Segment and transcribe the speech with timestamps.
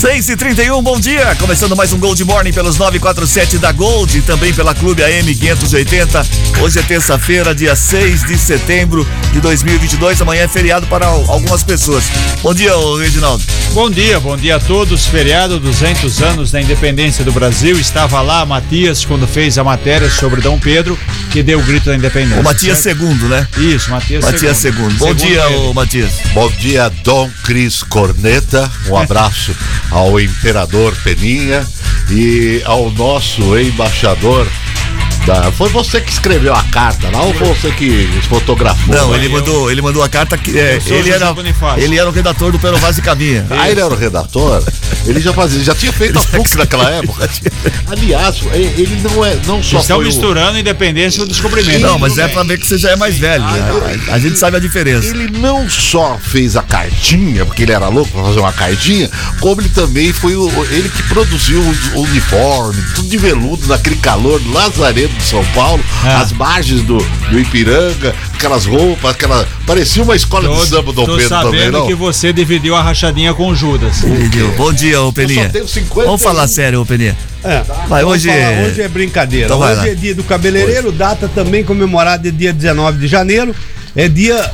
[0.00, 1.36] Seis e trinta e um, bom dia!
[1.38, 6.26] Começando mais um Gold Morning pelos 947 da Gold e também pela Clube AM 580.
[6.62, 10.22] Hoje é terça-feira, dia 6 de setembro de 2022.
[10.22, 12.04] Amanhã é feriado para algumas pessoas.
[12.42, 13.44] Bom dia, Reginaldo.
[13.74, 15.04] Bom dia, bom dia a todos.
[15.04, 17.78] Feriado 200 anos da independência do Brasil.
[17.78, 20.98] Estava lá Matias quando fez a matéria sobre Dom Pedro,
[21.30, 22.40] que deu o grito da independência.
[22.40, 23.00] O Matias certo?
[23.00, 23.46] Segundo, né?
[23.58, 24.96] Isso, Matias, Matias Segundo.
[24.96, 26.12] Bom Segundo dia, Matias.
[26.32, 28.70] Bom dia, Dom Cris Corneta.
[28.88, 29.54] Um abraço
[29.90, 31.66] ao Imperador Peninha
[32.10, 34.46] e ao nosso embaixador.
[35.26, 35.52] Da...
[35.52, 38.94] Foi você que escreveu a carta lá ou foi você que fotografou?
[38.94, 39.16] Não, lá?
[39.16, 41.82] ele mandou, ele mandou a carta que é, ele era Bonifácio.
[41.84, 43.46] ele era o redator do Pelo Vaz e Caminha.
[43.50, 44.62] Ah, ele era o redator?
[45.06, 47.28] Ele já fazia, já tinha feito a PUC naquela época.
[47.90, 51.80] Aliás, ele não é, não só Estão foi o- misturando independência e o descobrimento.
[51.80, 53.44] Não, mas é pra ver que você já é mais velho.
[53.44, 54.00] né?
[54.10, 55.08] A, a gente sabe a diferença.
[55.08, 59.60] Ele não só fez a cartinha, porque ele era louco pra fazer uma cartinha, como
[59.60, 61.60] ele também foi o, ele que produziu
[61.94, 66.20] o uniforme, tudo de veludo naquele calor do Lazaredo de São Paulo, Ah.
[66.20, 66.98] as margens do,
[67.30, 69.46] do Ipiranga, aquelas roupas, aquela.
[69.66, 71.86] Parecia uma escola de samba Dom tô Pedro também, sabendo não?
[71.86, 73.96] que você dividiu a rachadinha com o Judas.
[74.56, 75.48] Bom dia, ô Peninha.
[75.48, 76.04] tenho 51.
[76.06, 77.16] Vamos falar sério, ô Peninha.
[77.42, 79.46] É, Vai, hoje- falar, hoje é brincadeira.
[79.46, 83.54] Então hoje é dia do cabeleireiro, data também comemorada é dia 19 de janeiro.
[83.96, 84.52] É dia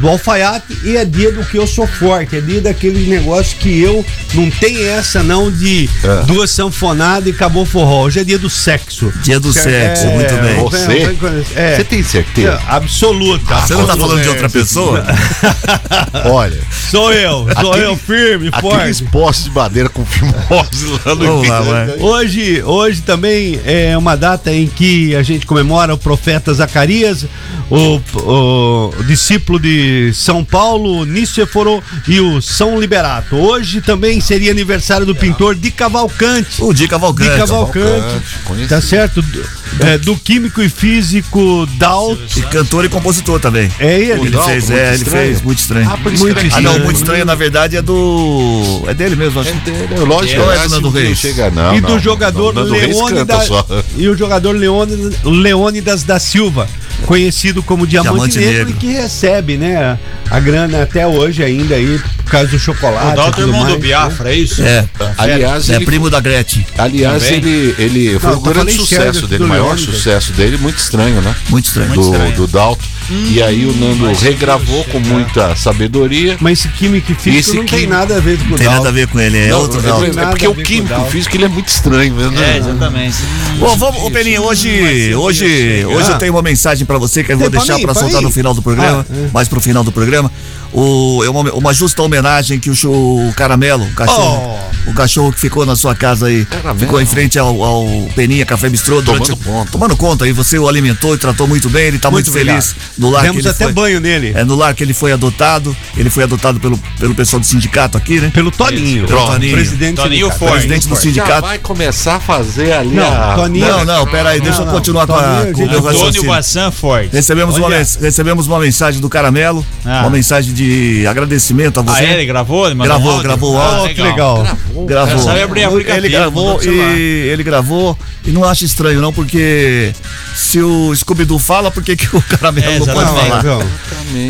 [0.00, 2.36] do alfaiate e é dia do que eu sou forte.
[2.36, 6.22] É dia daqueles negócios que eu não tenho essa não de É.
[6.24, 8.02] duas sanfonadas e acabou forró.
[8.04, 9.12] Hoje é dia do sexo.
[9.22, 10.56] Dia do sexo, muito bem.
[10.60, 11.16] Você?
[11.54, 12.60] É, Você tem certeza?
[12.68, 13.54] é, absoluta.
[13.60, 15.04] Você não tá falando de outra pessoa?
[16.26, 16.58] Olha,
[16.90, 19.04] Sou eu, sou Aquele- eu firme, aqueles forte.
[19.12, 21.62] postes de madeira com fimose lá no Vamos lá.
[22.00, 27.24] Hoje, hoje também é uma data em que a gente comemora o profeta Zacarias,
[27.70, 33.36] o, o discípulo de São Paulo, Niceforo e o São Liberato.
[33.36, 36.62] Hoje também seria aniversário do pintor de Cavalcante.
[36.62, 37.30] O Di Cavalcante.
[37.30, 38.22] De Cavalcante,
[38.68, 39.22] tá certo?
[39.22, 39.44] Do,
[39.80, 42.18] é, do químico e físico Dalt.
[42.36, 43.70] E cantor e compositor também.
[43.78, 44.12] É ele.
[44.22, 45.26] Ele Dalton, fez, é, ele estranho.
[45.26, 45.90] fez, muito estranho.
[45.90, 46.84] Ah, Muito que ele Ah, não, estranho.
[46.84, 48.82] muito estranho, na verdade, é do.
[48.86, 49.50] É dele mesmo, acho.
[49.50, 51.18] É dele, lógico, Não é esse do Nando não Reis.
[51.18, 53.48] Chega, não, e não, do não, jogador não, Leônidas
[53.96, 56.68] e o jogador Leônidas, Leônidas da Silva,
[57.06, 58.70] conhecido como Diamante, Diamante Negro, Negro.
[58.70, 59.98] e que recebe, né,
[60.30, 63.12] a grana até hoje ainda aí por causa do chocolate.
[63.12, 64.62] O Dalton é irmão do mais, Biafra, é isso?
[64.62, 64.84] É,
[65.18, 66.64] Aliás, é ele, primo da Gretchen.
[66.78, 67.38] aliás Também.
[67.38, 71.20] ele, ele foi Não, um tá grande sucesso dele, o maior sucesso dele, muito estranho,
[71.20, 71.34] né?
[71.48, 71.92] Muito estranho.
[71.92, 72.32] Do, estranho.
[72.36, 72.82] do Dalton.
[73.30, 76.36] E aí o Nando regravou com muita sabedoria.
[76.40, 78.58] Mas esse químico e físico Esse não tem químico- nada a ver com Não o
[78.58, 80.20] tem nada a ver com ele, é Não, outro Dalton.
[80.20, 82.54] é porque o químico físico ele é muito estranho, né?
[82.54, 83.16] É, exatamente.
[83.58, 87.38] Bom, vamos, ô Peninha, hoje, hoje, hoje eu tenho uma mensagem pra você que eu
[87.38, 89.30] vou Tem deixar pra soltar no final do programa, Ah, é.
[89.32, 90.30] mais pro final do programa.
[90.72, 92.92] O, é uma, uma justa homenagem que o, show,
[93.28, 96.78] o Caramelo, o cachorro, o cachorro que ficou na sua casa aí, Caramelo.
[96.78, 97.84] ficou em frente ao, ao
[98.14, 99.70] Peninha Café Bistrô durante, Tomando conta.
[99.72, 102.74] tomando conta e você o alimentou e tratou muito bem, ele tá muito, Muito feliz
[102.96, 103.72] no lar Demos que ele até foi.
[103.72, 104.32] banho nele.
[104.34, 107.98] É no lar que ele foi adotado, ele foi adotado pelo, pelo pessoal do sindicato
[107.98, 108.30] aqui, né?
[108.32, 109.06] Pelo Toninho.
[109.06, 109.52] Pelo Toninho.
[109.54, 110.38] Presidente do Toninho sindicato.
[110.38, 110.52] Forte.
[110.66, 111.40] Presidente do Já sindicato.
[111.46, 113.34] vai começar a fazer ali Não, a...
[113.34, 113.66] Toninho.
[113.66, 114.72] Não, não, pera aí, deixa eu não.
[114.72, 116.30] continuar com, a, Toninho, com o meu Antônio raciocínio.
[116.30, 117.10] Bassan Forte.
[117.12, 117.76] Recebemos uma, Olha.
[117.76, 120.00] recebemos uma mensagem do Caramelo, Ah.
[120.00, 120.61] uma mensagem de
[121.08, 122.04] agradecimento a Ah, você.
[122.04, 122.66] ele gravou?
[122.66, 123.22] Ele mandou Gravou, um áudio?
[123.28, 123.94] gravou o Ah, áudio.
[123.94, 124.58] Que legal.
[124.86, 125.30] Gravou.
[125.30, 129.92] Aplicativo, ele gravou e ele gravou e não acha estranho não, porque
[130.34, 133.42] se o Scooby-Doo fala, por que, que o Caramelo É, não pode falar?
[133.44, 133.62] Não,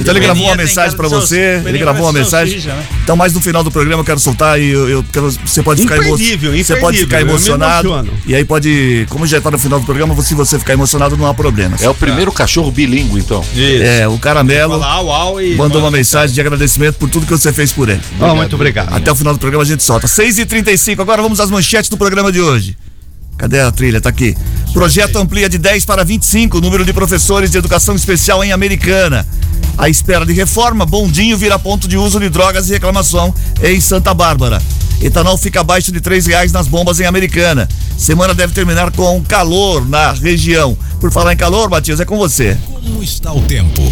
[0.00, 2.58] Então ele gravou uma mensagem de sal- você, ele gravou uma mensagem.
[2.60, 2.82] né?
[3.02, 5.82] Então mais no final do programa eu quero soltar e eu, eu quero, você pode
[5.82, 8.08] ficar emo- Imperdível, você pode ficar emocionado.
[8.26, 11.26] E aí pode, como já tá no final do programa, se você ficar emocionado não
[11.26, 11.76] há problema.
[11.80, 13.40] É o primeiro cachorro bilíngue, então.
[13.54, 13.82] Isso.
[13.82, 17.26] É, o Caramelo Fala au, au e mandou uma manda- mensagem de agradecimento por tudo
[17.26, 18.00] que você fez por ele.
[18.20, 18.94] Ah, muito obrigado.
[18.94, 20.06] Até o final do programa a gente solta.
[20.06, 22.76] 6h35, agora vamos às manchetes do programa de hoje.
[23.36, 24.00] Cadê a trilha?
[24.00, 24.36] Tá aqui.
[24.72, 29.26] Projeto amplia de 10 para 25 o número de professores de educação especial em Americana.
[29.76, 34.14] À espera de reforma, Bondinho vira ponto de uso de drogas e reclamação em Santa
[34.14, 34.62] Bárbara.
[35.00, 37.68] Etanol fica abaixo de três reais nas bombas em Americana.
[37.98, 40.76] Semana deve terminar com calor na região.
[41.02, 42.56] Por falar em calor, Matias, é com você.
[42.72, 43.82] Como está o tempo?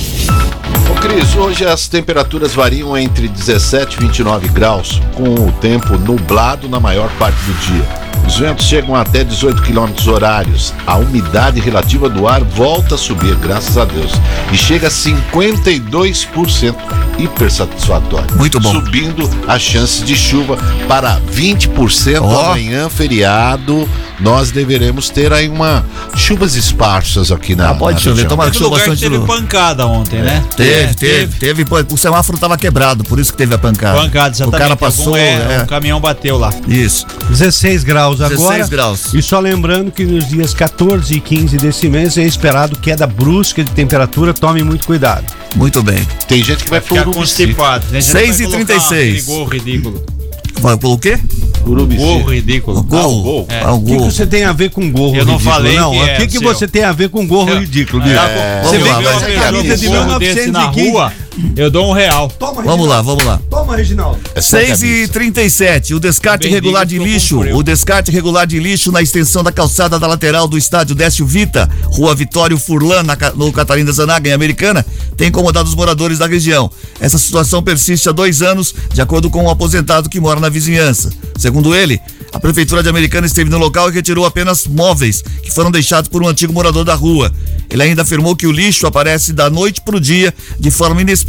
[0.88, 6.68] Ô Cris, hoje as temperaturas variam entre 17 e 29 graus, com o tempo nublado
[6.68, 7.84] na maior parte do dia.
[8.24, 10.72] Os ventos chegam até 18 km horários.
[10.86, 14.12] A umidade relativa do ar volta a subir, graças a Deus.
[14.52, 16.76] E chega a 52%.
[17.18, 18.36] Hiper satisfatório.
[18.36, 18.72] Muito bom.
[18.72, 22.50] Subindo as chances de chuva para 20% Ó.
[22.50, 23.88] amanhã, feriado.
[24.20, 25.84] Nós deveremos ter aí uma
[26.14, 27.70] chuvas esparsas aqui na.
[27.70, 28.28] Ah, pode na chover.
[28.28, 29.00] Teve lugar que bastante.
[29.00, 30.44] teve pancada ontem, né?
[30.56, 33.98] Teve, É, teve, teve, pô, O semáforo tava quebrado, por isso que teve a pancada.
[33.98, 34.58] Pancada, O exatamente.
[34.60, 36.50] cara passou, é, é, Um caminhão bateu lá.
[36.68, 37.06] isso.
[37.30, 38.66] 16 graus 16 agora.
[38.68, 39.14] graus.
[39.14, 43.64] E só lembrando que nos dias 14 e 15 desse mês é esperado queda brusca
[43.64, 44.34] de temperatura.
[44.34, 45.24] Tome muito cuidado.
[45.56, 46.06] Muito bem.
[46.28, 47.84] Tem gente que vai Ficar por constipado.
[47.90, 48.00] né?
[48.00, 49.22] Já Seis vai e colocar 36.
[49.22, 50.19] aquele gorro ridículo.
[50.60, 51.18] Vai pelo quê?
[51.64, 53.46] Gorro ridículo.
[53.48, 53.60] É.
[53.64, 55.54] Ah, o O que, que você tem a ver com gorro Eu não ridículo?
[55.54, 56.42] falei não, que o é que, que seu.
[56.42, 58.14] você tem a ver com gorro ridículo, bicho?
[58.14, 59.00] É, Se lá, vê vai.
[59.02, 61.29] uma Essa camisa com de gorro desse na 1915.
[61.56, 62.28] Eu dou um real.
[62.38, 63.40] Toma, Vamos lá, vamos lá.
[63.48, 64.20] Toma, Reginaldo.
[64.36, 69.02] 6 e 37 o descarte Bem regular de lixo, o descarte regular de lixo na
[69.02, 73.92] extensão da calçada da lateral do estádio Décio Vita, Rua Vitório Furlan, na no Catarina
[73.92, 74.84] Zanaga, em Americana,
[75.16, 76.70] tem incomodado os moradores da região.
[77.00, 81.10] Essa situação persiste há dois anos, de acordo com um aposentado que mora na vizinhança.
[81.36, 82.00] Segundo ele,
[82.32, 86.22] a Prefeitura de Americana esteve no local e retirou apenas móveis que foram deixados por
[86.22, 87.32] um antigo morador da rua.
[87.68, 91.19] Ele ainda afirmou que o lixo aparece da noite para o dia de forma inesperada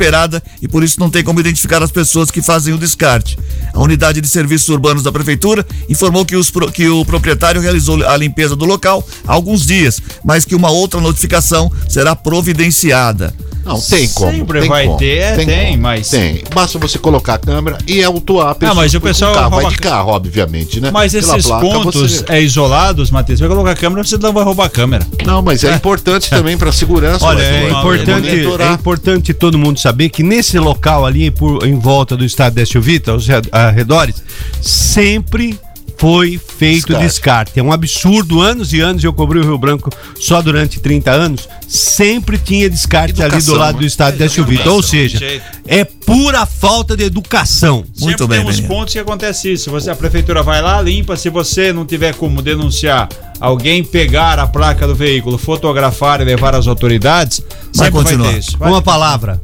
[0.62, 3.38] e por isso não tem como identificar as pessoas que fazem o descarte.
[3.74, 8.18] A unidade de serviços urbanos da prefeitura informou que, os que o proprietário realizou a
[8.18, 13.34] limpeza do local há alguns dias, mas que uma outra notificação será providenciada.
[13.74, 14.32] Não, tem como.
[14.32, 16.44] Sempre tem vai como, ter, é, tem, como, mas- Tem.
[16.54, 18.76] Basta você colocar a câmera e autuar a pessoa.
[18.76, 19.50] mas o pessoal carro.
[19.52, 20.90] Vai de carro, obviamente, né?
[20.92, 24.34] Mas Pela esses placa, pontos você- é, isolados, Matheus, vai colocar a câmera, você não
[24.34, 25.06] vai roubar a câmera.
[25.26, 27.26] Não, mas é, importante também para segurança.
[27.26, 31.78] Olha, é não importante, é importante todo mundo saber que nesse local ali, por, em
[31.78, 34.16] volta do estádio Décio Vita, aos red- arredores,
[34.62, 35.60] sempre
[36.02, 37.06] foi feito Descarte.
[37.06, 37.60] descarte.
[37.60, 41.48] É um absurdo, anos e anos, eu cobri o Rio Branco só durante 30 anos,
[41.68, 43.80] sempre tinha descarte ali do Educação, lado né?
[43.82, 44.72] do estádio Décio Vita.
[44.72, 45.20] Ou seja,
[45.68, 47.86] é pura falta de educação.
[48.00, 49.70] Muito Sempre bem, tem uns pontos que acontece isso.
[49.70, 51.16] Você, a prefeitura vai lá, limpa.
[51.16, 53.08] Se você não tiver como denunciar,
[53.40, 57.42] alguém pegar a placa do veículo, fotografar e levar às autoridades,
[57.76, 58.24] Vai continuar.
[58.24, 58.58] vai ter isso.
[58.58, 59.40] Vai- Uma palavra.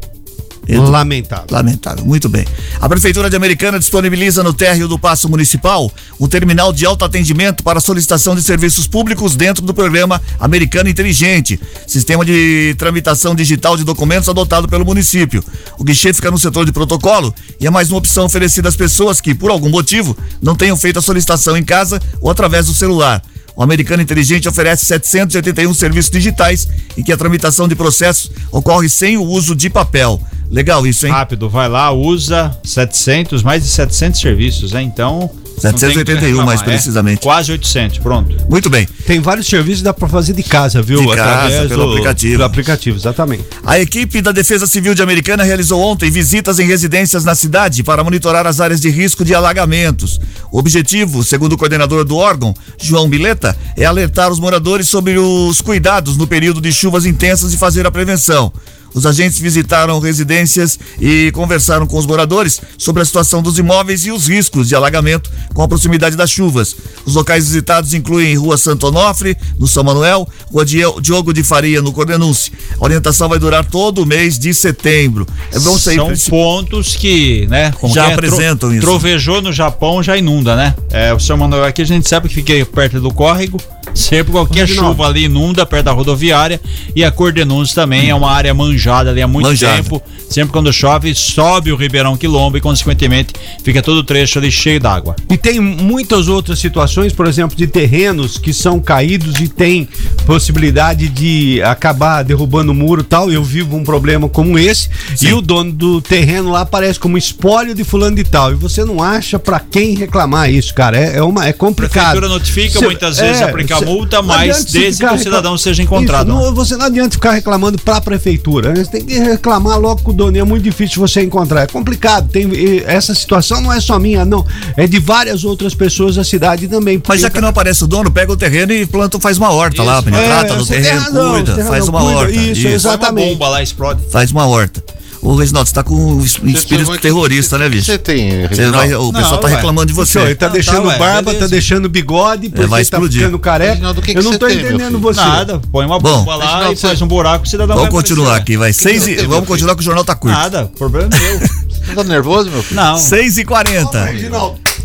[0.67, 1.45] Edu- Lamentável.
[1.49, 2.45] Lamentável, muito bem.
[2.81, 7.79] A Prefeitura de Americana disponibiliza no térreo do Paço Municipal um terminal de autoatendimento para
[7.79, 14.27] solicitação de serviços públicos dentro do programa Americana Inteligente, sistema de tramitação digital de documentos
[14.27, 15.43] adotado pelo município.
[15.77, 19.21] O guichê fica no setor de protocolo e é mais uma opção oferecida às pessoas
[19.21, 23.21] que, por algum motivo, não tenham feito a solicitação em casa ou através do celular.
[23.57, 29.18] O Americano Inteligente oferece 781 serviços digitais em que a tramitação de processos ocorre sem
[29.18, 30.21] o uso de papel.
[30.48, 31.12] Legal isso, hein?
[31.12, 34.83] Rápido, vai lá, usa 700, mais de 700 serviços, né?
[34.83, 35.31] Então.
[35.63, 36.63] Não tem que 781 reclamar, mais é.
[36.63, 37.21] precisamente.
[37.21, 38.36] Quase 800, pronto.
[38.50, 38.88] Muito bem.
[39.06, 41.00] Tem vários serviços que dá pra fazer de casa, viu?
[41.01, 42.38] De casa, pelo aplicativo.
[42.38, 43.44] Do aplicativo, exatamente.
[43.65, 48.04] A equipe da Defesa Civil de Americana realizou ontem visitas em residências na cidade para
[48.04, 50.19] monitorar as áreas de risco de alagamentos.
[50.52, 55.59] O objetivo, segundo o coordenador do órgão, João Bileta, é alertar os moradores sobre os
[55.61, 58.52] cuidados no período de chuvas intensas e fazer a prevenção.
[58.97, 64.11] Os agentes visitaram residências e conversaram com os moradores sobre a situação dos imóveis e
[64.11, 66.75] os riscos de alagamento com a proximidade das chuvas.
[67.06, 71.80] Os locais visitados incluem Rua Santo Onofre, no São Manuel, Rua Dio- Diogo de Faria,
[71.80, 72.51] no Cordenúncio.
[72.80, 75.27] A orientação vai durar todo o mês de setembro.
[75.51, 76.18] É bom São sempre.
[76.31, 77.71] pontos que, né?
[77.94, 78.13] Já é?
[78.16, 78.81] apresentam isso.
[78.81, 80.75] Trovejou no Japão, já inunda, né?
[80.89, 83.61] É, o São Manuel aqui a gente sabe que fica perto do córrego.
[83.94, 86.61] Sempre qualquer chuva ali inunda perto da rodoviária.
[86.95, 89.75] E a Cordenúncio também é uma área manjada ali há muito Manjada.
[89.81, 90.01] tempo.
[90.29, 94.77] Sempre quando chove, sobe o Ribeirão Quilombo e, consequentemente, fica todo o trecho ali cheio
[94.79, 95.15] d'água.
[95.31, 99.87] E tem muitas outras situações, por exemplo, de terrenos que são caídos e tem
[100.25, 103.31] possibilidade de acabar derrubando o muro e tal.
[103.31, 104.89] Eu vivo um problema como esse
[105.21, 108.51] e o dono do terreno lá aparece como espólio de fulano de tal.
[108.51, 110.97] E você não acha pra quem reclamar isso, cara.
[110.97, 111.94] É, é uma, é A complicado.
[112.11, 115.57] prefeitura notifica, Cê- muitas vezes é, aplicar cê- multa, mas desde que o cidadão reclam-
[115.57, 116.29] seja encontrado.
[116.31, 118.73] Isso, não, você não adianta ficar reclamando pra prefeitura.
[118.75, 120.37] Você tem que reclamar logo com o dono.
[120.37, 121.61] É muito difícil você encontrar.
[121.63, 122.29] É complicado.
[122.29, 122.49] Tem,
[122.85, 124.45] essa situação não é só minha, não.
[124.75, 127.01] É de várias outras pessoas da cidade também.
[127.07, 129.83] Mas já que não aparece o dono, pega o terreno e planta, faz uma horta
[129.83, 132.31] lá, penetrata no É, tem terreno, razão, cuida, faz uma cuida, horta.
[132.33, 133.25] isso, exatamente.
[133.27, 134.01] Uma bomba lá explode.
[134.11, 134.83] Faz uma horta.
[135.27, 137.85] Ô, Reginaldo, você tá com um es- espírito vai- terrorista, né, bicho?
[137.87, 138.77] Você tem, Você Reginaldo?
[138.77, 139.55] vai- o pessoal Não, tá ué.
[139.55, 140.19] reclamando de você.
[140.19, 141.39] Ele tá Não, deixando tá, ué, barba, beleza.
[141.39, 143.19] tá deixando bigode, porque vai tá explodir.
[143.23, 143.71] ficando careca.
[143.71, 145.19] Reginaldo, o que que Eu não tô tem, entendendo você.
[145.19, 147.91] Nada, põe uma Bom, bomba lá Reginaldo, e faz você- um buraco, o cidadão Vamos
[147.91, 148.41] vai continuar aparecer.
[148.43, 148.71] aqui, vai.
[148.71, 150.33] Seis e, tem, vamos continuar que o jornal tá curto.
[150.33, 151.39] Nada, problema é meu.
[151.39, 152.79] Você tá nervoso, meu filho?
[152.81, 152.97] Não.
[152.97, 154.09] 6 e 40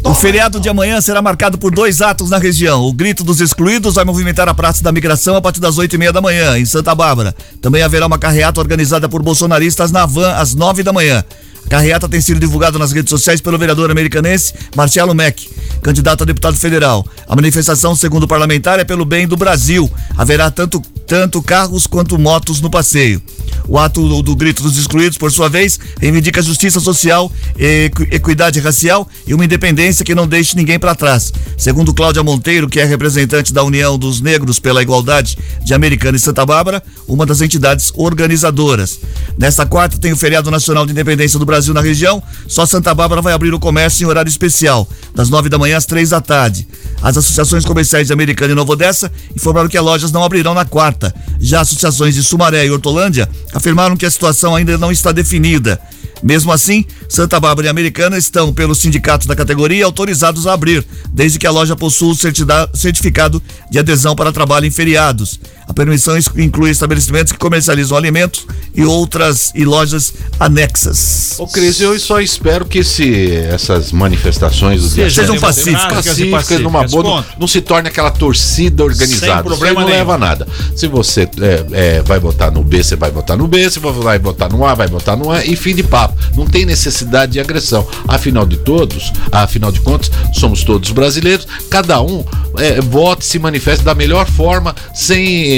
[0.04, 2.82] O feriado de amanhã será marcado por dois atos na região.
[2.82, 5.98] O Grito dos Excluídos vai movimentar a Praça da Migração a partir das 8 e
[5.98, 7.34] meia da manhã, em Santa Bárbara.
[7.60, 11.24] Também haverá uma carreata organizada por bolsonaristas na van às 9 da manhã.
[11.64, 15.48] A carreata tem sido divulgada nas redes sociais pelo vereador americanense Marcelo Mack,
[15.80, 17.06] candidato a deputado federal.
[17.28, 19.90] A manifestação, segundo o parlamentar, é pelo bem do Brasil.
[20.18, 23.22] Haverá tanto, tanto carros quanto motos no passeio.
[23.68, 28.60] O ato do, do Grito dos Excluídos, por sua vez, reivindica justiça social, equi- equidade
[28.60, 31.32] racial e uma independência que não deixe ninguém para trás.
[31.56, 36.20] Segundo Cláudia Monteiro, que é representante da União dos Negros pela Igualdade de Americana e
[36.20, 38.98] Santa Bárbara, uma das entidades organizadoras.
[39.38, 42.22] Nesta quarta tem o feriado nacional de independência do Brasil na região.
[42.46, 45.86] Só Santa Bárbara vai abrir o comércio em horário especial, das nove da manhã às
[45.86, 46.66] três da tarde.
[47.00, 50.64] As associações comerciais de Americana e Nova Odessa informaram que as lojas não abrirão na
[50.64, 51.14] quarta.
[51.40, 53.28] Já associações de Sumaré e Hortolândia
[53.62, 55.80] afirmaram que a situação ainda não está definida.
[56.20, 61.38] Mesmo assim, Santa Bárbara e Americana estão, pelo sindicato da categoria, autorizados a abrir, desde
[61.38, 63.40] que a loja possua o certificado
[63.70, 65.38] de adesão para trabalho em feriados.
[65.68, 71.34] A permissão is- inclui estabelecimentos que comercializam alimentos e outras e lojas anexas.
[71.38, 75.82] Ô, Cris, eu só espero que esse, essas manifestações do dia Sejam sete- pacíficas.
[75.94, 79.34] pacíficas, numa pacíficas, boa, não, não se torne aquela torcida organizada.
[79.34, 79.98] Sem problema não nenhum.
[79.98, 80.46] leva a nada.
[80.76, 81.64] Se você é,
[81.98, 84.64] é, vai botar no B, você vai botar no B, se você vai botar no
[84.66, 86.16] A, vai botar no A, e fim de papo.
[86.36, 87.86] Não tem necessidade de agressão.
[88.08, 92.24] Afinal de todos, afinal de contas, somos todos brasileiros, cada um
[92.58, 95.51] é, vota e se manifesta da melhor forma, sem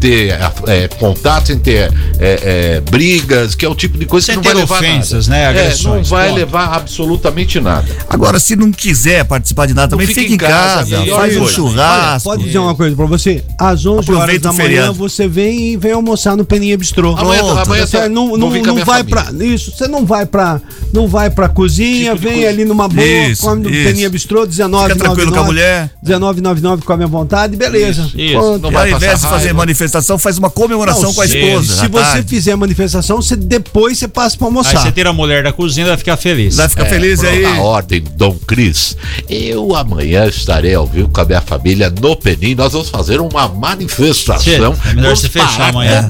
[0.00, 4.34] ter é, contato, sem ter é, é, brigas, que é o tipo de coisa Sem
[4.34, 5.40] que não vai levar ofensas, nada.
[5.40, 6.38] né, É, não agressões, vai ponto.
[6.38, 7.86] levar absolutamente nada.
[8.08, 11.36] Agora, se não quiser participar de nada, também fica fica em em casa, casa, faz
[11.36, 12.28] um churrasco.
[12.28, 13.42] Pode dizer uma coisa pra você?
[13.58, 14.94] Às 11 horas da manhã feriado.
[14.94, 17.14] você vem e vem almoçar no Peninha Bistrô.
[17.16, 17.58] Amanhã- Pronto.
[17.58, 19.54] amanhã Você tá- não, não, com a não minha vai pra família.
[19.54, 20.60] isso, você não vai pra
[20.92, 22.48] não vai pra cozinha, Tipo vem coisa.
[22.50, 23.84] ali numa boa, Isso, come no isso.
[23.88, 25.90] Peninha Bistrô, 19 Fica tranquilo com a mulher.
[26.02, 28.10] 19,99 come à vontade, beleza.
[28.14, 28.32] Isso.
[28.32, 28.62] Pronto.
[28.62, 31.74] Não E vai ao invés de fazer manifestação, faz uma comemoração Não, com a esposa.
[31.76, 32.28] Se você tarde.
[32.28, 34.82] fizer manifestação, você depois você passa pra Aí almoçar.
[34.82, 36.56] você tira a mulher da cozinha, ela vai ficar feliz.
[36.56, 37.44] Vai ficar feliz Por aí.
[37.44, 38.96] a ordem, Dom Cris.
[39.28, 42.54] Eu amanhã estarei ao vivo com a minha família no Penim.
[42.54, 44.76] Nós vamos fazer uma manifestação.
[44.90, 46.08] É melhor você fechar amanhã.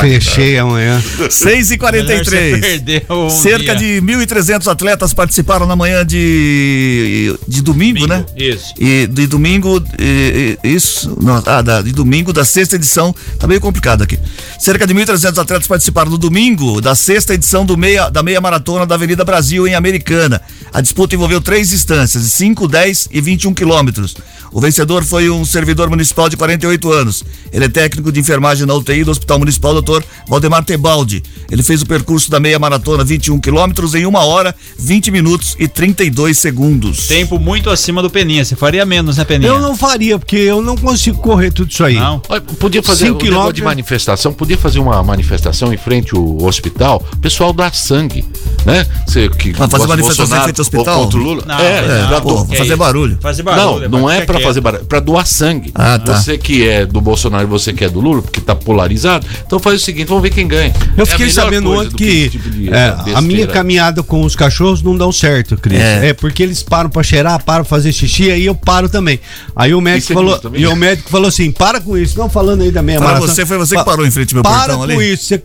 [0.00, 1.02] Fechei amanhã.
[1.30, 4.00] 6 e Melhor 43 você perder um Cerca dia.
[4.00, 8.24] de 1.300 atletas participaram na manhã de, de domingo, né?
[8.36, 8.72] Isso.
[8.78, 13.48] E de domingo, e- e- isso, não, ah, da, de domingo da sexta edição, tá
[13.48, 14.16] meio complicado aqui.
[14.60, 18.86] Cerca de 1.300 atletas participaram no domingo da sexta edição do meia, da meia maratona
[18.86, 20.40] da Avenida Brasil em Americana.
[20.72, 24.14] A disputa envolveu três distâncias, de 5, 10 e 21 quilômetros.
[24.52, 27.24] O vencedor foi um servidor municipal de 48 anos.
[27.52, 30.02] Ele é técnico de enfermagem na UTI do Hospital Municipal Dr.
[30.26, 31.22] Valdemar Tebaldi.
[31.50, 35.68] Ele fez o percurso da meia maratona 21 quilômetros em 1 hora, 20 minutos e
[35.68, 37.06] 32 segundos.
[37.08, 38.44] Tempo muito acima do Peninha.
[38.44, 39.50] Você faria menos, né, Peninha?
[39.50, 41.94] Eu não faria, porque eu não consigo correr tudo isso aí.
[41.94, 42.22] Não.
[42.58, 43.64] Podia fazer Cinco um negócio de quilômetros.
[43.64, 48.24] manifestação, podia fazer uma manifestação em frente ao hospital, o pessoal dá sangue,
[48.66, 48.86] né?
[49.06, 51.00] Você que Mas fazer manifestação em frente ao hospital?
[51.04, 51.42] contra o Lula.
[51.46, 53.18] Não, é, não, dá pô, que fazer barulho.
[53.20, 53.88] Fazer barulho.
[53.88, 54.46] Não, não é pra quieto.
[54.46, 55.70] fazer barulho, é pra doar sangue.
[55.74, 56.14] Ah, tá.
[56.16, 59.58] Você que é do Bolsonaro e você que é do Lula, porque tá polarizado, então
[59.58, 60.74] faz o seguinte, vamos ver quem ganha.
[60.96, 64.02] Eu É a fiquei melhor sabendo ontem que esse tipo de é, a minha caminhada
[64.02, 65.80] com os cachorros não dão certo, Cris.
[65.80, 66.08] É.
[66.08, 66.12] É.
[66.12, 69.18] porque eles param pra cheirar, param pra fazer xixi, aí eu paro também.
[69.56, 72.62] Aí o médico é falou, e o médico falou assim: para com isso, não falando
[72.62, 73.32] aí da meia Para maratona.
[73.32, 75.12] você, foi você que Pa- parou em frente ao meu Para portão com ali?
[75.12, 75.42] isso, você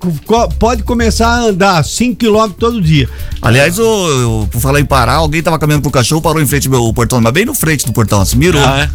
[0.59, 3.07] pode começar a andar 5 km todo dia.
[3.41, 6.45] Aliás, o, o- por falar em parar, alguém tava caminhando com o cachorro, parou em
[6.47, 8.61] frente ao meu portão, mas bem no frente do portão, assim, mirou.
[8.63, 8.89] Ah, é?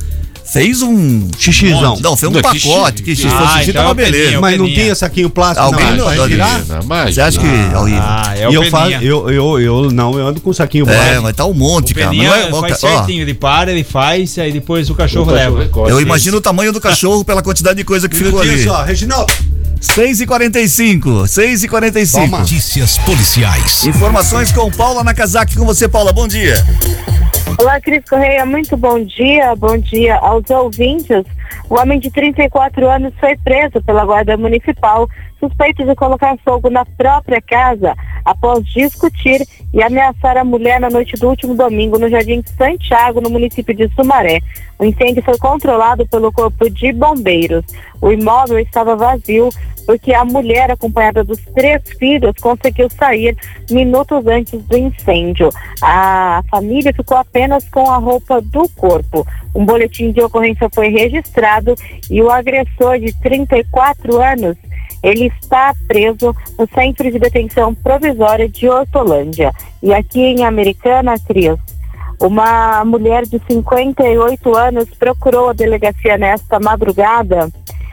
[0.52, 1.98] Fez um Xixizão.
[2.00, 3.02] Não, fez um Não, que pacote.
[3.02, 3.28] Que xixi.
[3.28, 4.38] xixi, Ah, xixi, então tava é o Peninha, beleza.
[4.38, 6.60] o Mas não tinha saquinho plástico Alguém não- alguém- tirar?
[6.82, 8.02] Imagina, Você acha que é horrível?
[8.02, 10.94] Ah, é e o eu, faço, eu, eu, eu não, eu ando com saquinho É,
[10.94, 11.22] plástico.
[11.22, 12.08] mas tá um monte, O cara.
[12.10, 15.30] Peninha Mas não é, faz ó, certinho, ele para, ele faz, aí depois o cachorro
[15.30, 15.90] O cachorro leva.
[15.90, 18.48] eu imagino o tamanho do cachorro pela quantidade de coisa que ficou ali.
[18.50, 19.32] Minutinho só, Reginaldo.
[19.80, 22.38] 6 e 45 6 e 45 Toma.
[22.40, 23.84] Notícias policiais.
[23.84, 25.56] Informações com Paula Nakazaki.
[25.56, 26.12] Com você, Paula.
[26.12, 26.64] Bom dia.
[27.60, 29.52] Olá, Cris Correia, muito bom dia.
[29.56, 31.24] Bom dia aos ouvintes.
[31.68, 35.08] O homem de 34 anos foi preso pela Guarda Municipal,
[35.38, 41.14] suspeito de colocar fogo na própria casa após discutir e ameaçar a mulher na noite
[41.16, 44.40] do último domingo no Jardim Santiago, no município de Sumaré.
[44.78, 47.64] O incêndio foi controlado pelo Corpo de Bombeiros.
[48.00, 49.48] O imóvel estava vazio
[49.88, 53.34] porque a mulher, acompanhada dos três filhos, conseguiu sair
[53.70, 55.48] minutos antes do incêndio.
[55.80, 59.26] A família ficou apenas com a roupa do corpo.
[59.54, 61.74] Um boletim de ocorrência foi registrado
[62.10, 64.58] e o agressor de 34 anos
[65.02, 69.52] ele está preso no Centro de Detenção Provisória de Hortolândia.
[69.82, 71.58] E aqui em Americana, Cris,
[72.20, 77.48] uma mulher de 58 anos procurou a delegacia nesta madrugada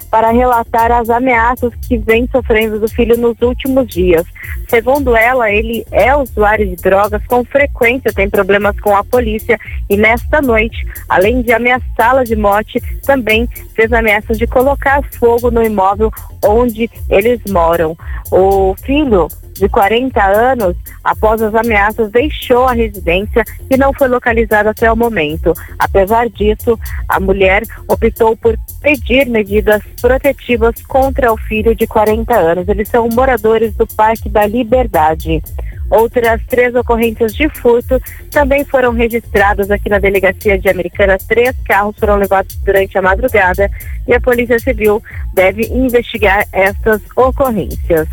[0.10, 4.26] para relatar as ameaças que vem sofrendo do filho nos últimos dias.
[4.70, 9.60] Segundo ela, ele é usuário de drogas, com frequência tem problemas com a polícia
[9.90, 15.64] e nesta noite, além de ameaçá-la de morte, também fez ameaças de colocar fogo no
[15.64, 16.12] imóvel
[16.44, 17.98] onde eles moram.
[18.32, 24.70] O filho de 40 anos, após as ameaças, deixou a residência e não foi localizado
[24.70, 25.54] até o momento.
[25.80, 32.68] Apesar disso, a mulher optou por pedir medidas protetivas contra o filho de 40 anos.
[32.68, 35.42] Eles são moradores do Parque da Liberdade.
[35.90, 41.18] Outras três ocorrências de furto também foram registradas aqui na delegacia de Americana.
[41.28, 43.70] Três carros foram levados durante a madrugada
[44.08, 45.02] e a Polícia Civil
[45.34, 48.08] deve investigar estas ocorrências.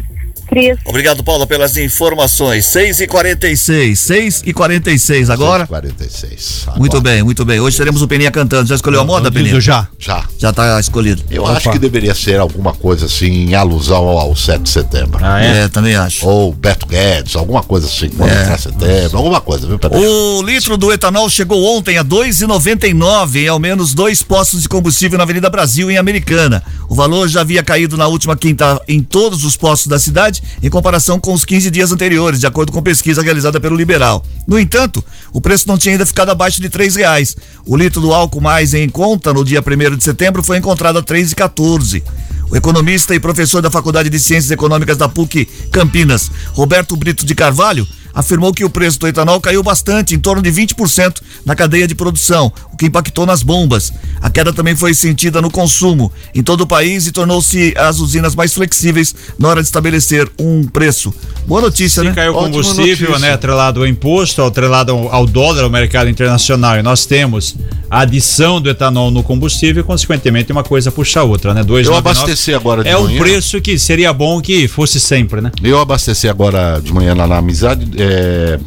[0.52, 0.78] Cris.
[0.84, 2.66] Obrigado, Paula, pelas informações.
[2.66, 5.66] 6 e 46 6 e 46 agora?
[5.66, 6.66] 46.
[6.76, 7.58] Muito bem, muito bem.
[7.58, 8.68] Hoje teremos o Peninha cantando.
[8.68, 9.58] Já escolheu a moda, Peninha?
[9.60, 9.88] já.
[9.98, 10.24] Já.
[10.38, 11.22] Já tá escolhido.
[11.30, 15.18] Eu acho que deveria ser alguma coisa assim, em alusão ao 7 de setembro.
[15.24, 15.64] Ah, é?
[15.64, 16.26] É, também acho.
[16.26, 18.42] Ou Beto Guedes, alguma coisa assim, quando É.
[18.42, 19.98] entrar setembro, alguma coisa, viu, Pedro?
[19.98, 25.16] O litro do etanol chegou ontem a 2,99 em ao menos dois postos de combustível
[25.16, 26.62] na Avenida Brasil, em Americana.
[26.88, 30.70] O valor já havia caído na última quinta em todos os postos da cidade, em
[30.70, 34.24] comparação com os 15 dias anteriores, de acordo com pesquisa realizada pelo Liberal.
[34.46, 37.36] No entanto, o preço não tinha ainda ficado abaixo de R$ reais.
[37.66, 41.00] O litro do álcool mais em conta no dia 1 de setembro foi encontrado a
[41.00, 42.02] R$ 3,14.
[42.50, 47.34] O economista e professor da Faculdade de Ciências Econômicas da PUC Campinas, Roberto Brito de
[47.34, 51.86] Carvalho, afirmou que o preço do etanol caiu bastante, em torno de 20% na cadeia
[51.86, 53.92] de produção, o que impactou nas bombas.
[54.20, 58.34] A queda também foi sentida no consumo em todo o país e tornou-se as usinas
[58.34, 61.12] mais flexíveis na hora de estabelecer um preço.
[61.46, 62.14] Boa notícia, Se né?
[62.14, 63.18] caiu o combustível, notícia.
[63.18, 67.56] né, atrelado ao imposto, atrelado ao, ao dólar, ao mercado internacional, e nós temos
[67.92, 71.62] a adição do etanol no combustível, e, consequentemente uma coisa puxa a outra, né?
[71.62, 73.18] Dois Eu abasteci agora de É um manhã.
[73.20, 75.52] preço que seria bom que fosse sempre, né?
[75.62, 78.58] Eu abasteci agora de manhã lá na amizade, é.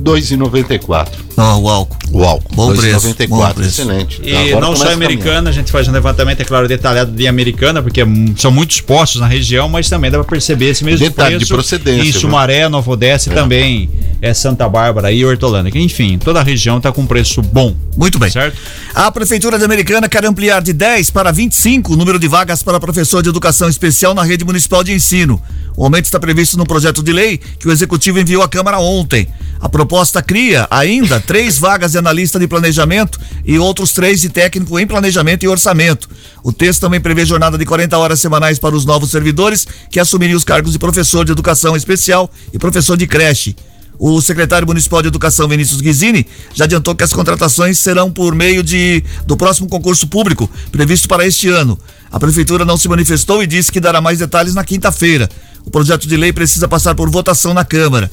[0.00, 1.96] 2,94 Ó, o álcool.
[2.12, 2.54] o álcool.
[2.54, 3.68] Bom preço, 2,94, bom preço.
[3.82, 4.20] excelente.
[4.22, 7.26] E Agora não só a americana, a gente faz um levantamento, é claro, detalhado de
[7.26, 11.06] americana, porque hum, são muitos postos na região, mas também dá para perceber esse mesmo
[11.06, 12.12] Detalhe de preço procedência, em?
[12.12, 15.78] Sumaré, Nova Odessa e também é Santa Bárbara e Hortolândia.
[15.78, 17.74] Enfim, toda a região está com preço bom.
[17.96, 18.30] Muito bem.
[18.30, 18.56] Certo?
[18.94, 22.80] A Prefeitura de Americana quer ampliar de 10 para 25 o número de vagas para
[22.80, 25.40] professor de educação especial na rede municipal de ensino.
[25.76, 29.28] O aumento está previsto no projeto de lei que o Executivo enviou à Câmara ontem.
[29.60, 34.78] A proposta cria ainda três vagas de analista de planejamento e outros três de técnico
[34.78, 36.08] em planejamento e orçamento.
[36.42, 40.34] O texto também prevê jornada de 40 horas semanais para os novos servidores que assumirem
[40.34, 43.54] os cargos de professor de educação especial e professor de creche.
[43.98, 48.62] O secretário municipal de educação, Vinícius Guizini, já adiantou que as contratações serão por meio
[48.62, 51.78] de, do próximo concurso público, previsto para este ano.
[52.10, 55.28] A prefeitura não se manifestou e disse que dará mais detalhes na quinta-feira.
[55.64, 58.10] O projeto de lei precisa passar por votação na Câmara.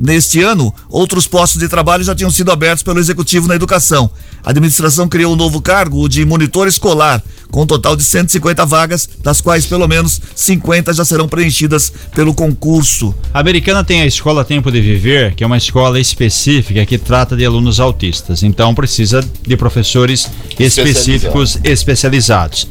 [0.00, 4.10] Neste ano, outros postos de trabalho já tinham sido abertos pelo Executivo na Educação.
[4.44, 8.64] A administração criou um novo cargo, o de monitor escolar, com um total de 150
[8.66, 13.14] vagas, das quais pelo menos 50 já serão preenchidas pelo concurso.
[13.32, 17.36] A americana tem a Escola Tempo de Viver, que é uma escola específica que trata
[17.36, 18.42] de alunos autistas.
[18.42, 22.68] Então precisa de professores específicos especializados.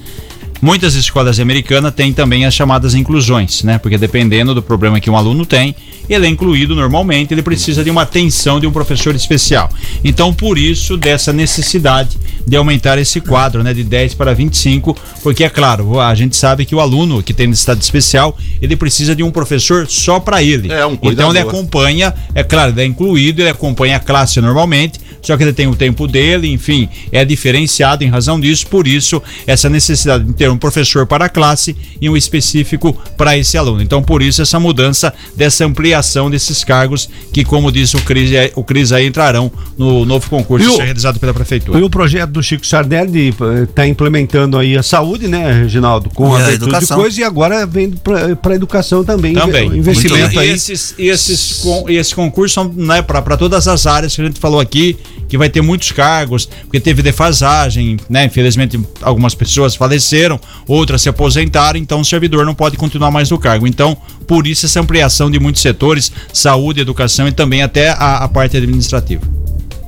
[0.62, 3.78] Muitas escolas americanas têm também as chamadas inclusões, né?
[3.78, 5.76] Porque dependendo do problema que um aluno tem,
[6.10, 9.70] ele é incluído normalmente, ele precisa de uma atenção de um professor especial.
[10.04, 13.74] Então, por isso, dessa necessidade de aumentar esse quadro, né?
[13.74, 17.48] De 10 para 25, porque é claro, a gente sabe que o aluno que tem
[17.48, 20.72] necessidade especial, ele precisa de um professor só para ele.
[20.72, 21.50] É, um então ele cuidador.
[21.50, 25.68] acompanha, é claro, ele é incluído, ele acompanha a classe normalmente, só que ele tem
[25.68, 30.50] o tempo dele, enfim, é diferenciado em razão disso, por isso essa necessidade de ter
[30.50, 33.82] um professor para a classe e um específico para esse aluno.
[33.82, 38.54] Então, por isso essa mudança dessa ampliação desses cargos que, como disse o Cris, é,
[38.56, 41.78] o Cris aí entrarão no novo concurso o, realizado pela prefeitura.
[41.78, 46.38] E o projeto do Chico Sardelli está eh, implementando aí a saúde, né, Reginaldo, com
[46.38, 46.96] e a, a educação.
[46.96, 49.34] de coisa e agora vem para a educação também.
[49.34, 49.78] Também.
[49.78, 50.52] Investimento aí.
[50.52, 54.22] E esses, e esses, com, e esse concurso são né, para todas as áreas que
[54.22, 54.96] a gente falou aqui,
[55.28, 58.26] que vai ter muitos cargos, porque teve defasagem, né?
[58.26, 63.38] Infelizmente, algumas pessoas faleceram, outras se aposentaram, então o servidor não pode continuar mais no
[63.38, 63.68] cargo.
[63.68, 68.28] Então, por isso essa ampliação de muitos setores, saúde, educação e também até a, a
[68.28, 69.22] parte administrativa.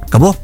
[0.02, 0.36] Acabou?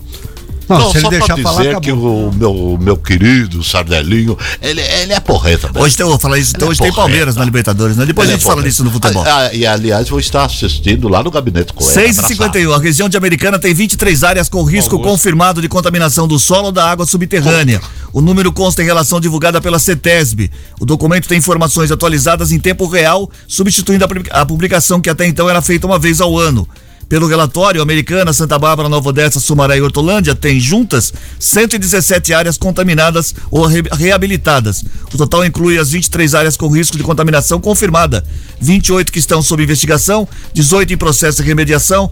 [0.67, 5.13] Não, não, se ele deixar falar, dizer que o meu, meu querido Sardelinho, ele, ele
[5.13, 5.67] é porreta.
[5.67, 5.83] Mesmo.
[5.83, 8.05] Hoje tem, eu vou falar isso, então, hoje é tem Palmeiras na Libertadores, né?
[8.05, 9.23] Depois ele a gente é fala disso no futebol.
[9.27, 13.07] Ah, e aliás, vou estar assistindo lá no gabinete com 6 e 51 A região
[13.07, 17.05] de Americana tem 23 áreas com risco confirmado de contaminação do solo ou da água
[17.05, 17.81] subterrânea.
[18.11, 20.49] O número consta em relação divulgada pela CETESB.
[20.79, 25.61] O documento tem informações atualizadas em tempo real, substituindo a publicação que até então era
[25.61, 26.67] feita uma vez ao ano.
[27.07, 33.35] Pelo relatório, Americana, Santa Bárbara, Nova Odessa, Sumaré e Hortolândia têm juntas 117 áreas contaminadas
[33.51, 34.83] ou re reabilitadas.
[35.13, 38.25] O total inclui as 23 áreas com risco de contaminação confirmada,
[38.59, 42.11] 28 que estão sob investigação, 18 em processo de remediação,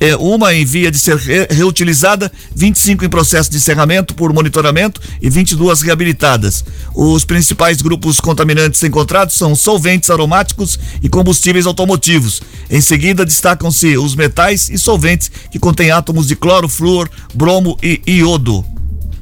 [0.00, 5.00] é, uma em via de ser re reutilizada, 25 em processo de encerramento por monitoramento
[5.20, 6.64] e 22 reabilitadas.
[6.94, 12.42] Os principais grupos contaminantes encontrados são solventes aromáticos e combustíveis automotivos.
[12.70, 18.00] Em seguida, destacam-se os metais e solventes que contêm átomos de cloro, flúor, bromo e
[18.06, 18.75] iodo.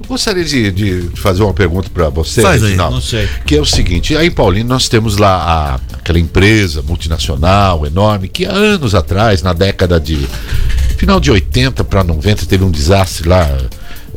[0.07, 3.29] Gostaria de, de, fazer uma pergunta para você, Faz Reginaldo, não sei.
[3.47, 8.29] que é o seguinte: aí em Paulino nós temos lá a, aquela empresa multinacional enorme
[8.29, 10.19] que há anos atrás, na década de
[10.97, 13.49] final de 80 para 90, teve um desastre lá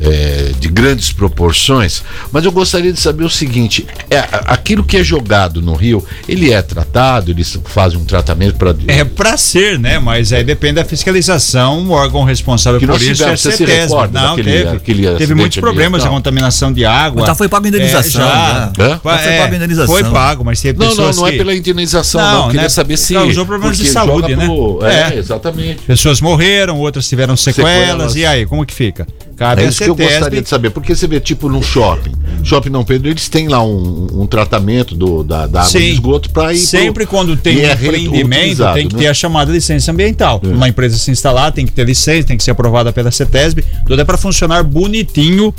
[0.00, 5.04] é, de grandes proporções, mas eu gostaria de saber o seguinte: é, aquilo que é
[5.04, 8.74] jogado no rio, ele é tratado, eles fazem um tratamento para.
[8.86, 9.98] É para ser, né?
[9.98, 13.94] Mas aí depende da fiscalização, o órgão responsável que por isso é a CETESB.
[14.12, 17.20] Não, daquele, teve, aquele teve muitos problemas de contaminação de água.
[17.20, 18.22] Mas já foi pago a indenização.
[18.22, 18.88] É, já, já.
[18.88, 19.94] já foi pago a indenização.
[19.94, 22.32] Foi pago, mas pessoas Não, não, não é pela indenização, não.
[22.32, 22.40] não.
[22.44, 22.68] Eu queria né?
[22.68, 23.14] saber se.
[23.14, 24.46] Causou problemas de saúde, né?
[24.46, 24.78] Pro...
[24.82, 25.82] É, é, exatamente.
[25.82, 28.16] Pessoas morreram, outras tiveram sequelas, sequelas.
[28.16, 29.06] e aí, como que fica?
[29.38, 32.10] Cabe é isso que eu gostaria de saber, porque você vê, tipo, num shopping,
[32.42, 35.78] Shopping Não Pedro, eles têm lá um, um tratamento do, da, da água Sim.
[35.78, 36.58] de esgoto para ir.
[36.58, 37.16] Sempre pro...
[37.16, 39.02] quando tem um é empreendimento, tem que né?
[39.02, 40.40] ter a chamada licença ambiental.
[40.42, 40.48] É.
[40.48, 44.00] Uma empresa se instalar, tem que ter licença, tem que ser aprovada pela CETESB, tudo
[44.00, 45.54] é para funcionar bonitinho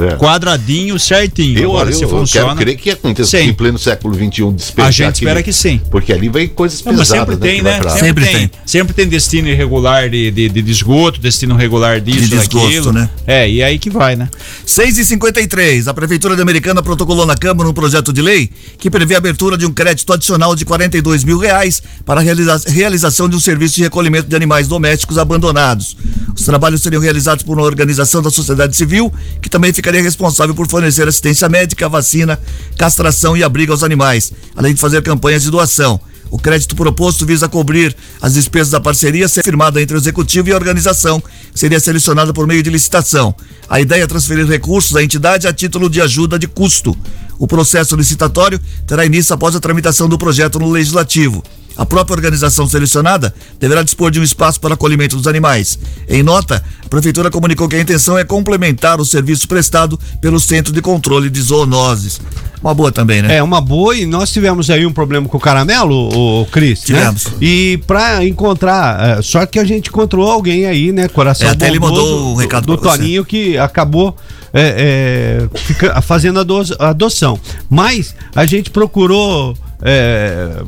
[0.00, 0.16] é.
[0.16, 1.58] Quadradinho, certinho.
[1.58, 3.44] Eu, Agora, eu, se eu funciona, quero crer que aconteça sim.
[3.44, 5.80] em pleno século XXI despejar A gente espera que sim.
[5.90, 7.08] Porque ali vai coisas Não, pesadas.
[7.08, 7.74] sempre né, tem, né?
[7.74, 8.34] Sempre, sempre tem.
[8.34, 8.50] tem.
[8.64, 12.92] Sempre tem destino irregular de, de, de, esgoto, destino regular disso, de desgosto, daquilo.
[12.92, 13.10] né?
[13.26, 14.28] É, e aí que vai, né?
[14.66, 18.90] 6 e 53 A Prefeitura de Americana protocolou na Câmara um projeto de lei que
[18.90, 23.28] prevê a abertura de um crédito adicional de 42 mil reais para a realiza realização
[23.28, 25.96] de um serviço de recolhimento de animais domésticos abandonados.
[26.36, 30.68] Os trabalhos seriam realizados por uma organização da sociedade civil que também ficaria responsável por
[30.68, 32.38] fornecer assistência médica, vacina,
[32.78, 36.00] castração e abrigo aos animais, além de fazer campanhas de doação.
[36.30, 40.52] O crédito proposto visa cobrir as despesas da parceria ser firmada entre o executivo e
[40.52, 41.20] a organização,
[41.52, 43.34] seria selecionada por meio de licitação.
[43.68, 46.96] A ideia é transferir recursos à entidade a título de ajuda de custo.
[47.36, 51.42] O processo licitatório terá início após a tramitação do projeto no legislativo.
[51.80, 55.78] A própria organização selecionada deverá dispor de um espaço para acolhimento dos animais.
[56.06, 60.74] Em nota, a Prefeitura comunicou que a intenção é complementar o serviço prestado pelo Centro
[60.74, 62.20] de Controle de Zoonoses.
[62.62, 63.36] Uma boa também, né?
[63.36, 63.96] É, uma boa.
[63.96, 66.80] E nós tivemos aí um problema com o caramelo, o Cris.
[66.80, 66.84] Né?
[66.84, 67.24] Tivemos.
[67.24, 67.32] Né?
[67.40, 71.08] E para encontrar, é, só que a gente encontrou alguém aí, né?
[71.08, 74.14] Coração é, até ele mandou um recado do, do Toninho que acabou
[74.52, 76.38] é, é, fica, fazendo
[76.78, 77.40] a adoção.
[77.70, 79.56] Mas a gente procurou.
[79.80, 80.62] É,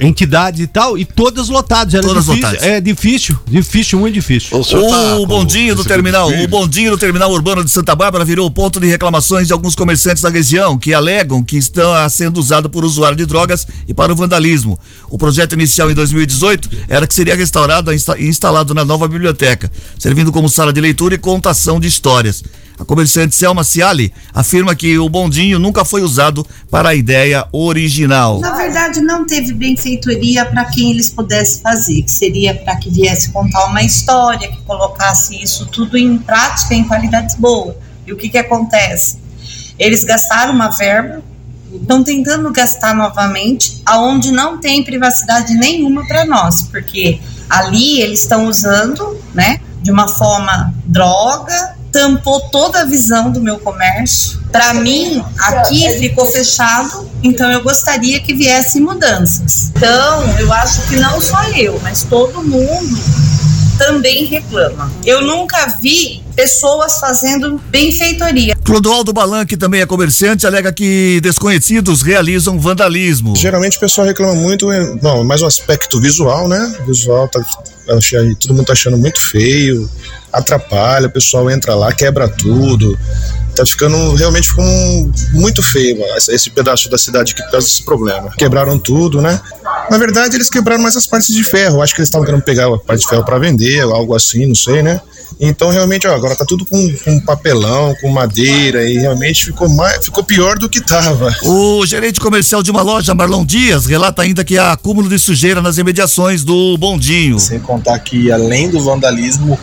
[0.00, 1.94] entidades e tal, e todas lotadas.
[1.94, 2.66] Era todas difícil, lotadas.
[2.66, 4.56] É difícil, difícil, muito difícil.
[4.56, 8.50] O, o tá bondinho do terminal, o bondinho do terminal urbano de Santa Bárbara virou
[8.50, 12.84] ponto de reclamações de alguns comerciantes da região que alegam que estão sendo usado por
[12.84, 14.78] usuário de drogas e para o vandalismo.
[15.08, 20.32] O projeto inicial em 2018 era que seria restaurado e instalado na nova biblioteca, servindo
[20.32, 22.42] como sala de leitura e contação de histórias.
[22.80, 28.40] A comerciante Selma Ciali afirma que o bondinho nunca foi usado para a ideia original.
[28.40, 33.32] Na verdade, não teve benfeitoria para quem eles pudessem fazer, que seria para que viesse
[33.32, 37.76] contar uma história, que colocasse isso tudo em prática, em qualidade boa.
[38.06, 39.18] E o que, que acontece?
[39.78, 41.22] Eles gastaram uma verba,
[41.70, 48.46] estão tentando gastar novamente, aonde não tem privacidade nenhuma para nós, porque ali eles estão
[48.46, 54.40] usando, né, de uma forma droga, tampou toda a visão do meu comércio.
[54.50, 59.70] Para mim, aqui ficou fechado, então eu gostaria que viessem mudanças.
[59.76, 62.98] Então, eu acho que não só eu, mas todo mundo
[63.80, 64.92] também reclama.
[65.06, 68.54] Eu nunca vi pessoas fazendo benfeitoria.
[68.62, 73.34] Clodoaldo Balan, que também é comerciante, alega que desconhecidos realizam vandalismo.
[73.34, 74.68] Geralmente o pessoal reclama muito,
[75.02, 76.76] não, mais o aspecto visual, né?
[76.80, 77.42] O visual tá,
[77.96, 79.88] achei, todo mundo tá achando muito feio,
[80.32, 82.98] atrapalha, o pessoal entra lá, quebra tudo.
[83.54, 87.66] Tá ficando, realmente ficou um, muito feio mano, esse pedaço da cidade aqui por causa
[87.66, 88.30] desse problema.
[88.38, 89.40] Quebraram tudo, né?
[89.90, 91.82] Na verdade, eles quebraram mais as partes de ferro.
[91.82, 94.54] Acho que eles estavam querendo pegar a parte de ferro para vender, algo assim, não
[94.54, 95.00] sei, né?
[95.42, 100.04] Então, realmente, ó, agora tá tudo com, com papelão, com madeira, e realmente ficou, mais,
[100.04, 101.34] ficou pior do que tava.
[101.42, 105.62] O gerente comercial de uma loja, Marlon Dias, relata ainda que há acúmulo de sujeira
[105.62, 107.40] nas imediações do Bondinho.
[107.40, 109.58] Sem contar que, além do vandalismo,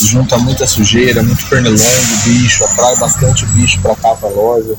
[0.00, 1.80] junta muita sujeira, muito pernilongo,
[2.24, 4.74] bicho, atrai bastante bicho para cá pra loja.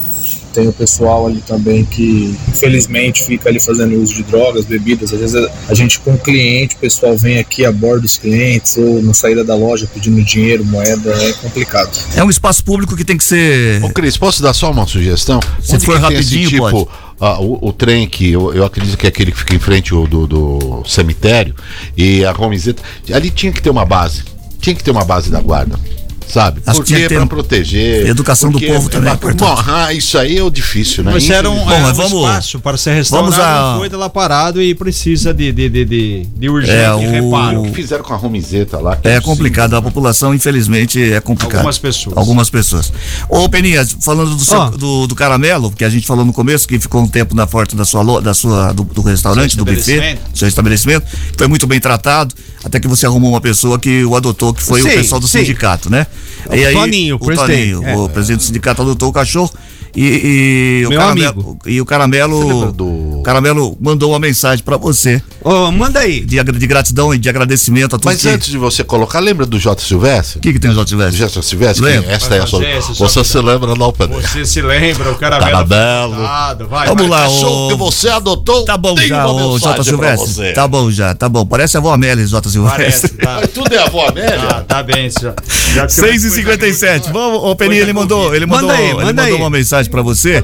[0.54, 5.12] Tem o pessoal ali também que, infelizmente, fica ali fazendo uso de drogas, bebidas.
[5.12, 8.78] Às vezes a gente, com o cliente, o pessoal vem aqui a bordo dos clientes
[8.78, 11.97] ou na saída da loja pedindo dinheiro, moeda, é complicado.
[12.15, 13.84] É um espaço público que tem que ser.
[13.84, 15.39] Ô, Cris, posso dar só uma sugestão?
[15.60, 16.88] Se Onde for rapidinho, tipo, pode.
[17.19, 19.91] ah, o, o trem que eu, eu acredito que é aquele que fica em frente
[19.91, 21.56] ao do, do cemitério
[21.97, 22.84] e a Romizeta.
[23.12, 24.23] Ali tinha que ter uma base.
[24.63, 25.78] Tinha que ter uma base da guarda.
[26.26, 26.62] Sabe?
[26.65, 28.08] Acho Porque um- proteger.
[28.08, 29.39] Educação do povo é- também é é- importante.
[29.39, 31.12] Bom, ah, isso aí é o difícil, né?
[31.13, 31.76] Mas era um, Infelizmente.
[31.76, 34.73] é, Bom, um vamos- espaço para ser restaurado, vamos a- não foi lá parado e
[34.73, 37.62] precisa de, de, de, de, de urgente É, o- reparo.
[37.62, 38.97] O que fizeram com a Romizeta lá?
[39.04, 41.58] É um complicado, a população, infelizmente, é complicado.
[41.58, 42.17] Algumas pessoas.
[42.17, 42.93] Algumas pessoas.
[43.30, 44.69] Ô, Peninha, falando do, seu- Ó.
[44.71, 47.76] do, do caramelo, que a gente falou no começo, que ficou um tempo na porta
[47.76, 51.06] da sua, da sua do, do restaurante, do buffet, do seu estabelecimento,
[51.38, 54.82] foi muito bem tratado, até que você arrumou uma pessoa que o adotou, que foi
[54.82, 55.39] o Sim, pessoal do sim.
[55.39, 56.08] sindicato, né?
[56.45, 57.95] O Toninho, o presidente, é.
[57.95, 59.52] o presidente do sindicato adotou o cachorro
[59.95, 61.58] e, e o caramelo, amigo.
[61.65, 66.00] e o Você caramelo, lembra do- o caramelo mandou uma mensagem pra você Ô, manda
[66.00, 66.22] aí.
[66.22, 68.30] de, de gratidão e de agradecimento a todos Mas que...
[68.30, 69.82] antes de você colocar, lembra do J.
[69.82, 70.38] Silvestre?
[70.38, 71.42] O que, que tem os outros Do J.
[71.42, 71.84] Silvestre?
[71.84, 72.04] Lembro.
[72.04, 72.62] Quem- Esta é a sua.
[73.00, 74.22] Você se lembra, não, Pedro?
[74.22, 75.52] Você se lembra, o caramelo.
[75.68, 76.68] Caramelo.
[76.68, 77.20] Vai, Vamos vai.
[77.22, 78.66] lá, ô- que você adotou.
[78.66, 80.54] Tá bom já, ô pra Silvestre.
[80.54, 81.46] Tá bom já, tá bom.
[81.46, 82.78] Parece a avó Amélia, Jota Silvestre.
[82.84, 83.40] Parece, tá.
[83.42, 84.40] Mas Tudo é a avó Amélia?
[84.50, 85.34] Ah, tá bem, já.
[85.74, 88.80] já que eu 6 e fui 57 Vamos, ô Peninha, ele mandou, ele mandou, Manda
[88.80, 89.34] aí, ele manda mandou aí.
[89.34, 90.44] uma mensagem pra você.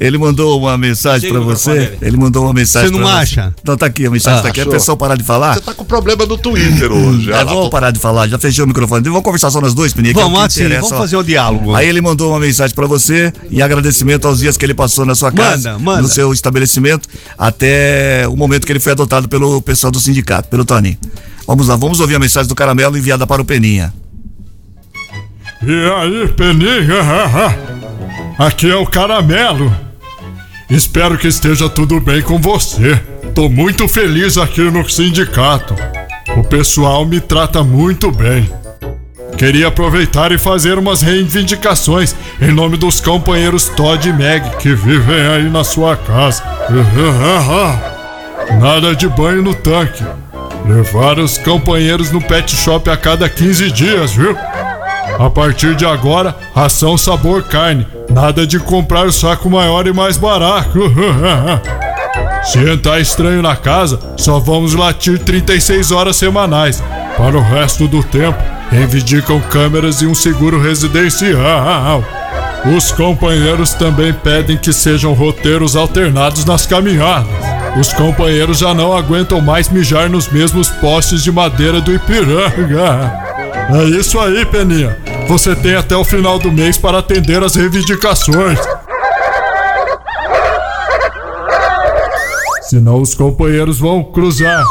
[0.00, 1.96] Ele mandou uma mensagem microfone você.
[2.00, 3.54] Ele mandou uma mensagem Você não pra acha?
[3.64, 4.60] Não, tá aqui, a mensagem Ah, tá aqui.
[4.60, 4.72] A achou?
[4.72, 5.54] pessoa parar de falar.
[5.54, 7.30] Você tá com problema no Twitter hoje.
[7.32, 9.02] É, vamos parar de falar, já fechei o microfone.
[9.04, 10.12] Vamos conversar só nós dois, Peninha.
[10.12, 11.74] é Vamos que assim, vamos fazer o diálogo.
[11.74, 15.14] Aí ele mandou uma mensagem pra você em agradecimento aos dias que ele passou na
[15.14, 16.02] sua casa, Manda, manda.
[16.02, 20.64] no seu estabelecimento, até o momento que ele foi adotado pelo pessoal do sindicato, pelo
[20.64, 20.98] Toninho.
[21.46, 23.92] Vamos lá, vamos ouvir a mensagem do Caramelo enviada para o Peninha.
[25.62, 26.84] E aí, Peninha?
[28.38, 29.72] Aqui é o Caramelo.
[30.68, 33.00] Espero que esteja tudo bem com você.
[33.32, 35.74] Tô muito feliz aqui no sindicato.
[36.36, 38.50] O pessoal me trata muito bem.
[39.38, 45.26] Queria aproveitar e fazer umas reivindicações em nome dos companheiros Todd e Meg que vivem
[45.28, 46.42] aí na sua casa.
[48.60, 50.02] Nada de banho no tanque.
[50.66, 54.36] Levar os companheiros no pet shop a cada 15 dias, viu?
[55.18, 57.86] A partir de agora, ração sabor carne.
[58.10, 60.78] Nada de comprar o saco maior e mais barato.
[62.44, 66.82] Se entrar estranho na casa, só vamos latir 36 horas semanais.
[67.16, 68.38] Para o resto do tempo,
[68.70, 72.04] reivindicam câmeras e um seguro residencial.
[72.76, 77.28] Os companheiros também pedem que sejam roteiros alternados nas caminhadas.
[77.78, 83.20] Os companheiros já não aguentam mais mijar nos mesmos postes de madeira do Ipiranga.
[83.72, 84.98] É isso aí, Peninha.
[85.28, 88.58] Você tem até o final do mês para atender as reivindicações.
[92.62, 94.64] Senão os companheiros vão cruzar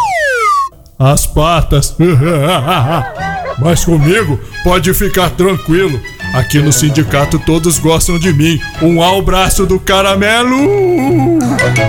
[0.99, 1.95] as patas.
[3.59, 5.99] Mas comigo pode ficar tranquilo.
[6.33, 8.59] Aqui no sindicato todos gostam de mim.
[8.81, 11.39] Um abraço do caramelo.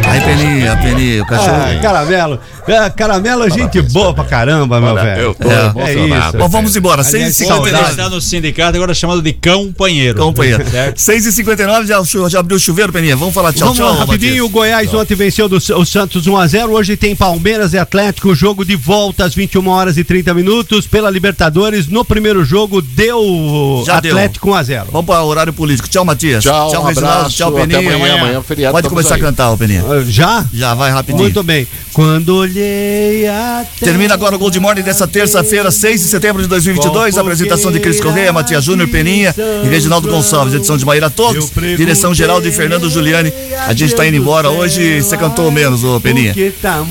[0.09, 1.57] Aí, Peninha, Peninha, o cachorro.
[1.57, 2.39] Ah, caramelo.
[2.69, 5.21] Ah, caramelo é gente boa pra caramba, meu Olha, velho.
[5.23, 5.93] eu tô É.
[5.95, 6.39] emocionado.
[6.39, 7.03] Bom, vamos embora.
[7.03, 7.69] Aliás, 6 e saudade.
[7.69, 10.19] Ele 59 está no sindicato agora chamado de companheiro.
[10.19, 10.65] Companheiro.
[10.71, 10.99] Certo?
[11.01, 13.17] 6 e 59 já, já abriu o chuveiro, Peninha.
[13.17, 13.93] Vamos falar tchau, Vamos tchau.
[13.93, 14.45] lá, rapidinho.
[14.45, 16.69] O Goiás ontem venceu do, o Santos 1x0.
[16.71, 18.35] Hoje tem Palmeiras e Atlético.
[18.35, 21.89] Jogo de volta às 21 horas e 30 minutos pela Libertadores.
[21.89, 23.97] No primeiro jogo deu Já.
[23.99, 24.85] Atlético 1x0.
[24.93, 25.89] Vamos para o horário político.
[25.89, 26.45] Tchau, Matias.
[26.45, 27.17] Tchau, um Reginaldo.
[27.19, 27.95] abraço, Tchau, até Peninha.
[27.97, 29.21] amanhã, amanhã é feriado, Pode começar aí.
[29.21, 29.85] a cantar, o Peninha.
[29.89, 30.45] Ah, Já?
[30.53, 31.23] Já, vai rapidinho.
[31.23, 31.67] Muito bem.
[31.93, 37.17] Quando olhei a Termina agora o Gold Morning dessa terça-feira, 6 de setembro de 2022.
[37.17, 40.55] Apresentação de Cris Correia, Matias Júnior, Peninha e Reginaldo Gonçalves.
[40.55, 41.51] Edição de Maíra Todos.
[41.77, 43.33] Direção geral de Fernando Giuliani.
[43.67, 45.03] A gente tá indo embora hoje.
[45.03, 46.35] Você cantou menos, ô Peninha.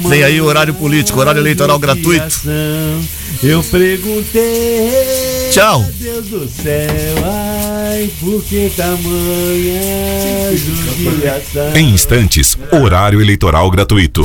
[0.08, 2.42] Vem aí o horário político, horário eleitoral gratuito.
[3.44, 5.50] Eu perguntei.
[5.52, 5.86] Tchau.
[6.00, 6.90] Deus do céu,
[7.94, 11.76] ai, por que tamanha judiação?
[11.76, 14.24] Em instantes, horário eleitoral gratuito.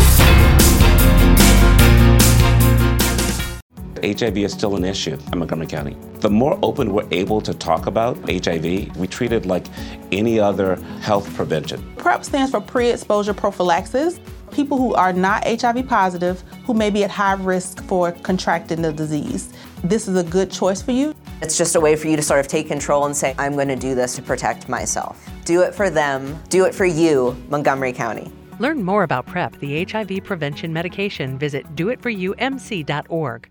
[4.02, 5.96] HIV is still an issue in Montgomery County.
[6.20, 9.66] The more open we're able to talk about HIV, we treat it like
[10.12, 11.82] any other health prevention.
[11.96, 14.18] PrEP stands for pre exposure prophylaxis.
[14.50, 18.92] People who are not HIV positive who may be at high risk for contracting the
[18.92, 19.52] disease.
[19.84, 21.14] This is a good choice for you.
[21.40, 23.68] It's just a way for you to sort of take control and say, I'm going
[23.68, 25.28] to do this to protect myself.
[25.44, 28.32] Do it for them, do it for you, Montgomery County.
[28.58, 31.38] Learn more about PrEP, the HIV prevention medication.
[31.38, 33.50] Visit doitforumc.org.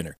[0.01, 0.17] winner.